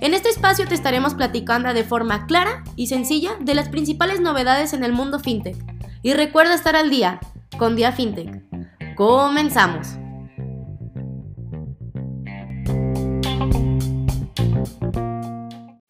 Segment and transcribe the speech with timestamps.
[0.00, 4.72] En este espacio te estaremos platicando de forma clara y sencilla de las principales novedades
[4.72, 5.56] en el mundo FinTech.
[6.02, 7.18] Y recuerda estar al día
[7.58, 8.44] con Dia FinTech.
[8.94, 9.88] Comenzamos.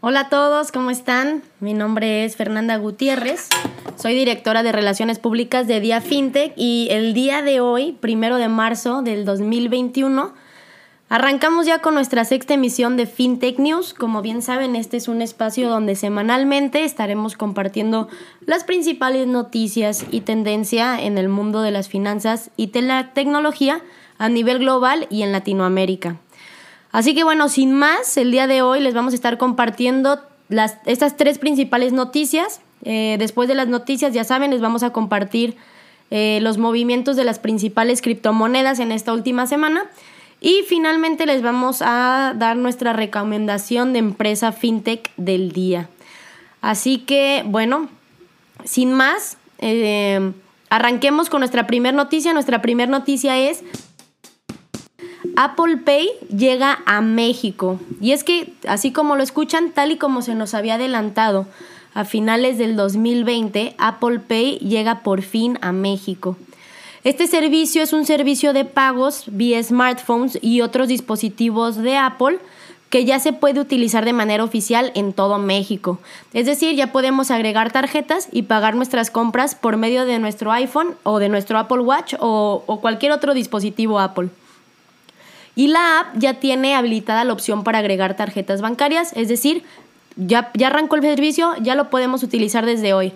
[0.00, 1.42] Hola a todos, ¿cómo están?
[1.60, 3.50] Mi nombre es Fernanda Gutiérrez,
[3.96, 8.48] soy directora de Relaciones Públicas de Día FinTech y el día de hoy, primero de
[8.48, 10.32] marzo del 2021,
[11.08, 13.94] arrancamos ya con nuestra sexta emisión de FinTech News.
[13.94, 18.08] Como bien saben, este es un espacio donde semanalmente estaremos compartiendo
[18.44, 23.82] las principales noticias y tendencia en el mundo de las finanzas y de la tecnología
[24.18, 26.16] a nivel global y en Latinoamérica.
[26.90, 30.78] Así que bueno, sin más, el día de hoy les vamos a estar compartiendo las,
[30.86, 32.60] estas tres principales noticias.
[32.82, 35.56] Eh, después de las noticias, ya saben, les vamos a compartir
[36.10, 39.90] eh, los movimientos de las principales criptomonedas en esta última semana.
[40.40, 45.88] Y finalmente les vamos a dar nuestra recomendación de empresa fintech del día.
[46.60, 47.88] Así que, bueno,
[48.64, 50.32] sin más, eh,
[50.70, 52.32] arranquemos con nuestra primera noticia.
[52.32, 53.64] Nuestra primera noticia es
[55.36, 57.80] Apple Pay llega a México.
[58.00, 61.46] Y es que, así como lo escuchan, tal y como se nos había adelantado
[61.94, 66.36] a finales del 2020, Apple Pay llega por fin a México.
[67.08, 72.38] Este servicio es un servicio de pagos vía smartphones y otros dispositivos de Apple
[72.90, 75.98] que ya se puede utilizar de manera oficial en todo México.
[76.34, 80.96] Es decir, ya podemos agregar tarjetas y pagar nuestras compras por medio de nuestro iPhone
[81.02, 84.28] o de nuestro Apple Watch o, cualquier otro dispositivo Apple.
[85.56, 89.64] Y la app ya tiene habilitada la opción para agregar tarjetas bancarias, es decir,
[90.16, 93.14] ya, ya arrancó el servicio, ya lo podemos utilizar desde hoy.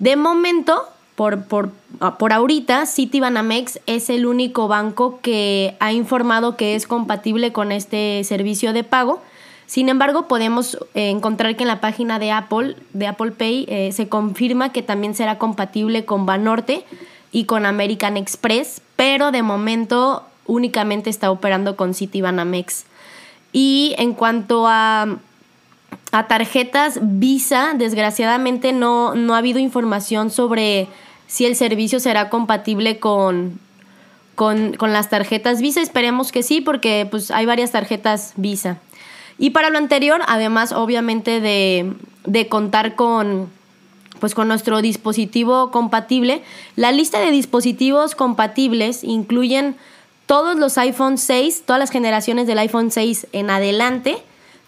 [0.00, 0.88] De momento,
[1.18, 6.86] por, por, ah, por ahorita, Citibanamex es el único banco que ha informado que es
[6.86, 9.20] compatible con este servicio de pago.
[9.66, 13.90] Sin embargo, podemos eh, encontrar que en la página de Apple, de Apple Pay, eh,
[13.90, 16.84] se confirma que también será compatible con Banorte
[17.32, 22.84] y con American Express, pero de momento únicamente está operando con Citibanamex.
[23.52, 25.16] Y en cuanto a,
[26.12, 30.86] a tarjetas Visa, desgraciadamente no, no ha habido información sobre
[31.28, 33.60] si el servicio será compatible con,
[34.34, 35.80] con, las tarjetas Visa.
[35.80, 38.78] Esperemos que sí, porque pues, hay varias tarjetas Visa.
[39.38, 41.92] Y para lo anterior, además, obviamente, de,
[42.24, 43.50] de contar con,
[44.18, 46.42] pues, con nuestro dispositivo compatible,
[46.74, 49.76] la lista de dispositivos compatibles incluyen
[50.26, 54.18] todos los iPhone 6, todas las generaciones del iPhone 6 en adelante,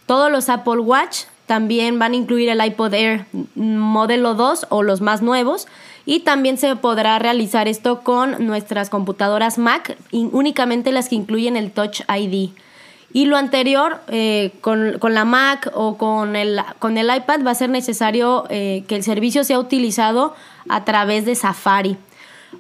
[0.07, 3.27] todos los Apple Watch también van a incluir el iPod Air
[3.57, 5.67] modelo 2 o los más nuevos
[6.07, 11.71] y también se podrá realizar esto con nuestras computadoras Mac, únicamente las que incluyen el
[11.71, 12.51] Touch ID.
[13.13, 17.57] Y lo anterior, eh, con, la Mac o con el, con el iPad, va a
[17.57, 20.35] ser necesario eh, que el servicio sea utilizado
[20.69, 21.97] a través de Safari.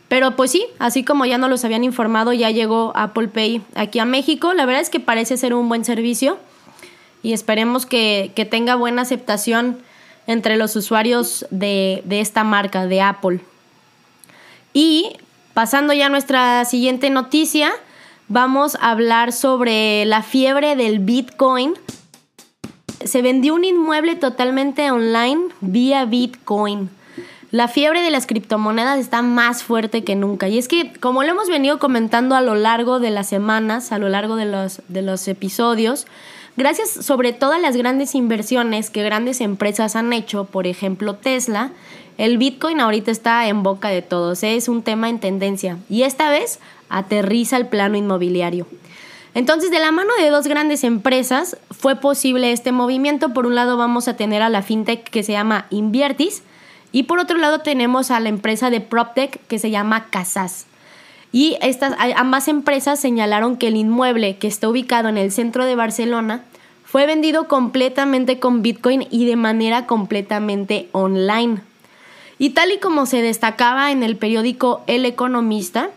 [0.08, 4.00] Pero pues sí, así como ya nos los habían informado, ya llegó Apple Pay aquí
[4.00, 4.54] a México.
[4.54, 6.38] La verdad es que parece ser un buen servicio
[7.22, 9.78] y esperemos que, tenga buena aceptación
[10.26, 13.40] entre los usuarios de, de esta marca, de Apple.
[14.72, 15.16] Y
[15.54, 17.72] pasando ya a nuestra siguiente noticia,
[18.28, 21.74] vamos a hablar sobre la fiebre del Bitcoin.
[23.04, 26.90] Se vendió un inmueble totalmente online vía Bitcoin.
[27.50, 30.46] La fiebre de las criptomonedas está más fuerte que nunca.
[30.46, 33.98] Y es que, como lo hemos venido comentando a lo largo de las semanas, a
[33.98, 36.06] lo largo de los, de los episodios,
[36.56, 41.72] gracias sobre todo a las grandes inversiones que grandes empresas han hecho, por ejemplo Tesla,
[42.18, 44.42] el Bitcoin ahorita está en boca de todos.
[44.42, 45.78] Es un tema en tendencia.
[45.88, 46.58] Y esta vez
[46.90, 48.66] aterriza el plano inmobiliario.
[49.32, 53.32] Entonces, de la mano de dos grandes empresas fue posible este movimiento.
[53.32, 56.42] Por un lado vamos a tener a la fintech que se llama Inviertis,
[56.92, 60.66] y por otro lado tenemos a la empresa de PropTech que se llama Casas.
[61.32, 65.76] Y estas ambas empresas señalaron que el inmueble que está ubicado en el centro de
[65.76, 66.42] Barcelona
[66.90, 71.60] fue vendido completamente con Bitcoin y de manera completamente online.
[72.36, 75.90] Y tal y como se destacaba en el periódico El Economista,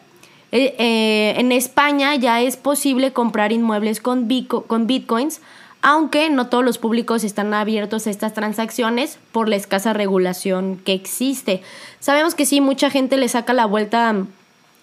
[0.52, 4.30] eh, eh, en España ya es posible comprar inmuebles con,
[4.68, 5.42] con bitcoins
[5.82, 10.94] aunque no todos los públicos están abiertos a estas transacciones por la escasa regulación que
[10.94, 11.62] existe.
[12.00, 14.16] Sabemos que sí, mucha gente le saca la vuelta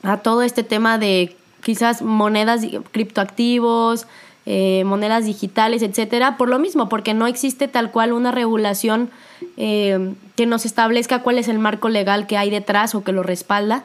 [0.03, 4.07] a todo este tema de quizás monedas, criptoactivos,
[4.53, 9.09] eh, monedas digitales, etcétera, por lo mismo, porque no existe tal cual una regulación
[9.57, 13.23] eh, que nos establezca cuál es el marco legal que hay detrás o que lo
[13.23, 13.85] respalda.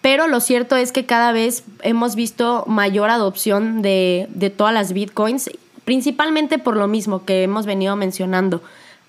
[0.00, 4.94] Pero lo cierto es que cada vez hemos visto mayor adopción de, de todas las
[4.94, 5.50] bitcoins,
[5.84, 8.62] principalmente por lo mismo que hemos venido mencionando.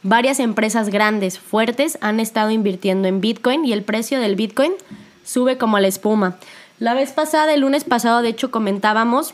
[0.03, 4.73] Varias empresas grandes, fuertes, han estado invirtiendo en bitcoin y el precio del bitcoin
[5.23, 6.35] sube como la espuma.
[6.79, 9.33] La vez pasada, el lunes pasado, de hecho, comentábamos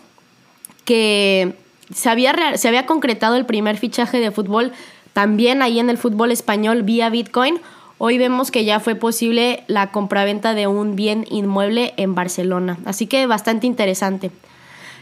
[0.86, 1.63] que
[1.94, 4.72] se había, se había concretado el primer fichaje de fútbol
[5.14, 7.60] también ahí en el fútbol español vía Bitcoin.
[8.00, 12.78] Hoy vemos que ya fue posible la compraventa de un bien inmueble en Barcelona.
[12.86, 14.32] Así que bastante interesante.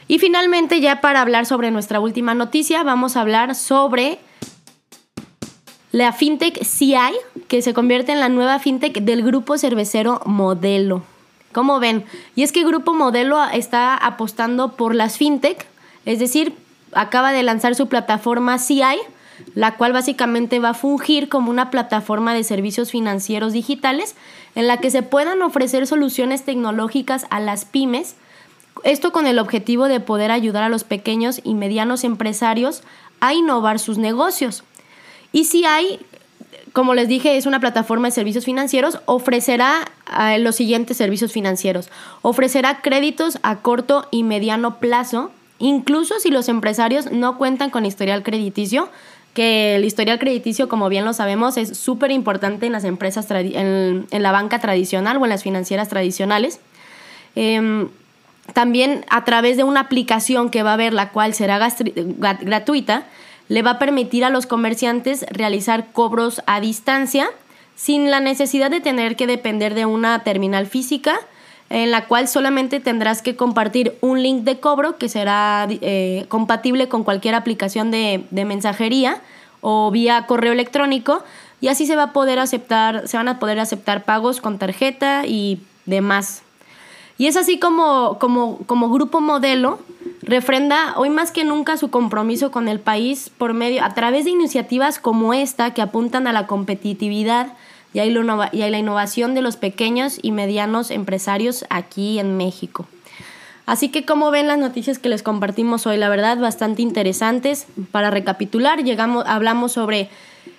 [0.07, 4.19] Y finalmente, ya para hablar sobre nuestra última noticia, vamos a hablar sobre
[5.91, 6.95] la fintech CI,
[7.47, 11.03] que se convierte en la nueva fintech del grupo cervecero Modelo.
[11.53, 12.05] ¿Cómo ven?
[12.35, 15.65] Y es que Grupo Modelo está apostando por las fintech,
[16.05, 16.55] es decir,
[16.93, 18.97] acaba de lanzar su plataforma CI,
[19.55, 24.15] la cual básicamente va a fungir como una plataforma de servicios financieros digitales
[24.55, 28.15] en la que se puedan ofrecer soluciones tecnológicas a las pymes,
[28.83, 32.83] esto con el objetivo de poder ayudar a los pequeños y medianos empresarios
[33.19, 34.63] a innovar sus negocios.
[35.31, 35.99] Y CI
[36.73, 41.89] como les dije, es una plataforma de servicios financieros, ofrecerá eh, los siguientes servicios financieros.
[42.21, 45.31] Ofrecerá créditos a corto y mediano plazo,
[45.61, 48.89] incluso si los empresarios no cuentan con historial crediticio,
[49.33, 54.07] que el historial crediticio, como bien lo sabemos, es súper importante en las empresas, en,
[54.11, 56.59] la banca tradicional o en las financieras tradicionales.
[57.35, 57.87] Em,
[58.53, 61.59] también a través de una aplicación que va a haber, la cual será
[62.41, 63.05] gratuita,
[63.47, 67.29] le va a permitir a los comerciantes realizar cobros a distancia
[67.75, 71.19] sin la necesidad de tener que depender de una terminal física
[71.71, 76.89] en la cual solamente tendrás que compartir un link de cobro que será eh, compatible
[76.89, 79.21] con cualquier aplicación de, de, mensajería
[79.61, 81.23] o vía correo electrónico
[81.61, 85.25] y así se va a poder aceptar, se van a poder aceptar pagos con tarjeta
[85.25, 86.43] y demás.
[87.17, 89.79] Y es así como, como, como grupo modelo
[90.23, 94.31] refrenda hoy más que nunca su compromiso con el país por medio, a través de
[94.31, 97.53] iniciativas como esta que apuntan a la competitividad
[97.93, 102.87] y a la innovación de los pequeños y medianos empresarios aquí en México.
[103.65, 107.67] Así que como ven las noticias que les compartimos hoy, la verdad bastante interesantes.
[107.91, 110.09] Para recapitular, llegamos, hablamos sobre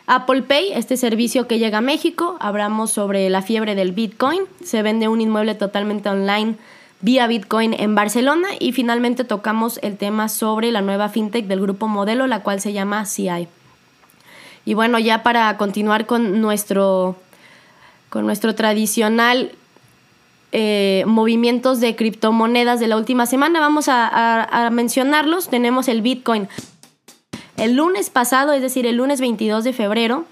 [0.06, 4.82] Apple Pay, este servicio que llega a México, hablamos sobre la fiebre del Bitcoin, se
[4.82, 6.56] vende un inmueble totalmente online
[7.00, 11.88] vía Bitcoin en Barcelona y finalmente tocamos el tema sobre la nueva fintech del grupo
[11.88, 13.48] Modelo, la cual se llama CI.
[14.64, 17.16] Y bueno, ya para continuar con nuestro,
[18.08, 19.52] con nuestro tradicional
[20.52, 25.48] eh, movimientos de criptomonedas de la última semana, vamos a, a mencionarlos.
[25.48, 26.48] Tenemos el Bitcoin.
[27.56, 30.24] El lunes pasado, es decir, el lunes 22 de febrero,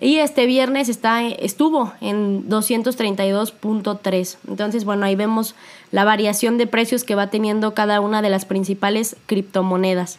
[0.00, 4.36] y este viernes está, estuvo en 232.3.
[4.46, 5.54] Entonces, bueno, ahí vemos
[5.90, 10.18] la variación de precios que va teniendo cada una de las principales criptomonedas.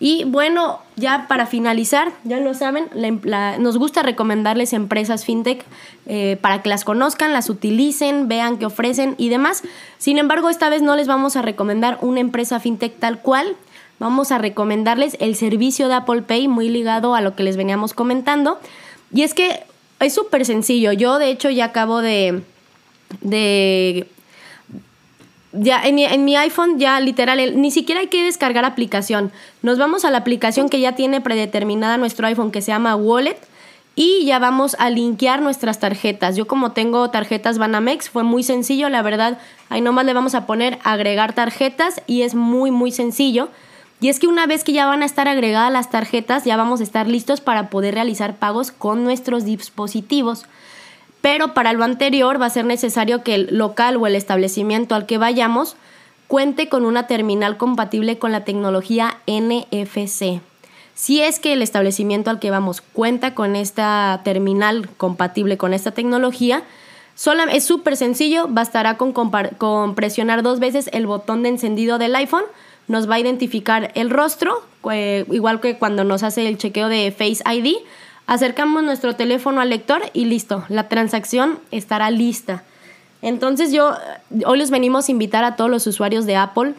[0.00, 2.88] Y bueno, ya para finalizar, ya lo saben,
[3.58, 5.62] nos gusta recomendarles empresas fintech
[6.06, 9.62] eh, para que las conozcan, las utilicen, vean qué ofrecen y demás.
[9.98, 13.56] Sin embargo, esta vez no les vamos a recomendar una empresa fintech tal cual.
[13.98, 17.92] Vamos a recomendarles el servicio de Apple Pay, muy ligado a lo que les veníamos
[17.92, 18.58] comentando
[19.12, 19.64] y es que
[20.00, 20.92] es súper sencillo.
[20.92, 22.42] Yo, de hecho, ya acabo de.
[23.20, 24.06] de
[25.52, 29.32] ya en mi, en mi, iPhone ya literal, ni siquiera hay que descargar aplicación.
[29.62, 33.38] Nos vamos a la aplicación que ya tiene predeterminada nuestro iPhone que se llama Wallet
[33.96, 36.36] Y ya vamos a linkear nuestras tarjetas.
[36.36, 39.38] Yo como tengo tarjetas Banamex, fue muy sencillo, la verdad.
[39.68, 43.48] Ahí nomás le vamos a poner agregar tarjetas y es muy, muy sencillo.
[44.00, 46.80] Y es que una vez que ya van a estar agregadas las tarjetas, ya vamos
[46.80, 50.46] a estar listos para poder realizar pagos con nuestros dispositivos.
[51.20, 55.06] Pero para lo anterior va a ser necesario que el local o el establecimiento al
[55.06, 55.76] que vayamos
[56.28, 60.40] cuente con una terminal compatible con la tecnología NFC.
[60.94, 65.90] Si es que el establecimiento al que vamos cuenta con esta terminal compatible con esta
[65.90, 66.62] tecnología,
[67.52, 72.44] es súper sencillo, bastará con, presionar dos veces el botón de encendido del iPhone
[72.88, 74.62] nos va a identificar el rostro,
[75.30, 77.76] igual que cuando nos hace el chequeo de Face ID.
[78.30, 82.62] Acercamos nuestro teléfono al lector y listo, la transacción estará lista.
[83.22, 83.92] Entonces yo
[84.46, 86.74] hoy les venimos a invitar a todos los usuarios de Apple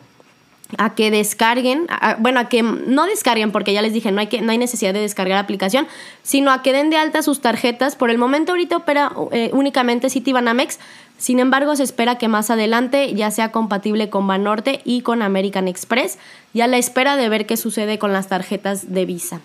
[0.77, 1.87] a que descarguen,
[2.19, 4.93] bueno, a que no descarguen porque ya les dije, no hay, que, no hay necesidad
[4.93, 5.89] de descargar la aplicación,
[6.23, 7.97] sino a que den de alta sus tarjetas.
[7.97, 10.79] Por el momento ahorita opera eh, únicamente Citibanamex,
[11.17, 15.67] sin embargo se espera que más adelante ya sea compatible con Banorte y con American
[15.67, 16.17] Express,
[16.53, 19.41] ya la espera de ver qué sucede con las tarjetas de Visa.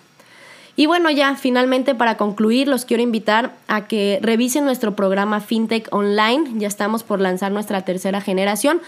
[0.77, 5.93] Y bueno, ya finalmente para concluir, los quiero invitar a que revisen nuestro programa FinTech
[5.93, 6.51] Online.
[6.55, 8.79] Ya estamos por lanzar nuestra tercera generación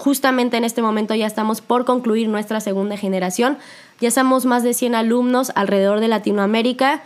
[0.00, 3.58] justamente en este momento ya estamos por concluir nuestra segunda generación.
[4.00, 7.02] Ya somos más de 100 alumnos alrededor de Latinoamérica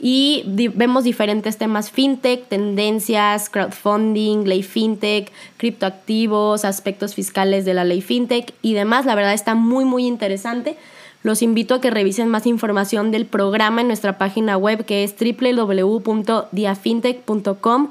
[0.00, 0.42] y
[0.74, 8.52] vemos diferentes temas fintech, tendencias, crowdfunding, ley fintech, criptoactivos, aspectos fiscales de la ley fintech
[8.60, 9.06] y demás.
[9.06, 10.76] La verdad está muy muy interesante.
[11.22, 15.14] Los invito a que revisen más información del programa en nuestra página web que es
[15.18, 17.88] www.diafintech.com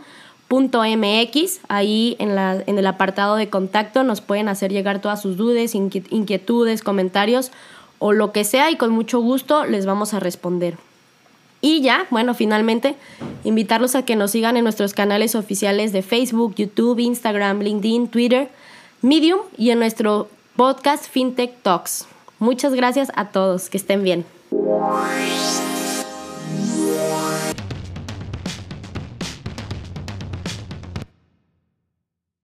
[0.51, 5.37] .mx, ahí en, la, en el apartado de contacto nos pueden hacer llegar todas sus
[5.37, 7.51] dudas, inquietudes, comentarios
[7.99, 10.77] o lo que sea y con mucho gusto les vamos a responder.
[11.61, 12.95] Y ya, bueno, finalmente,
[13.43, 18.49] invitarlos a que nos sigan en nuestros canales oficiales de Facebook, YouTube, Instagram, LinkedIn, Twitter,
[19.03, 22.07] Medium y en nuestro podcast FinTech Talks.
[22.41, 24.25] Muchas gracias a todos, que estén bien.